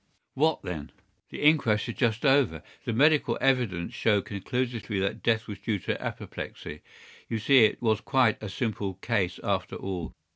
"What 0.33 0.63
then?" 0.63 0.91
"The 1.29 1.43
inquest 1.43 1.87
is 1.87 1.93
just 1.93 2.25
over. 2.25 2.63
The 2.85 2.91
medical 2.91 3.37
evidence 3.39 3.93
showed 3.93 4.25
conclusively 4.25 4.99
that 4.99 5.21
death 5.21 5.47
was 5.47 5.59
due 5.59 5.77
to 5.77 6.01
apoplexy. 6.01 6.81
You 7.29 7.37
see 7.37 7.65
it 7.65 7.83
was 7.83 8.01
quite 8.01 8.41
a 8.41 8.49
simple 8.49 8.95
case 8.95 9.39
after 9.43 9.75
all." 9.75 10.15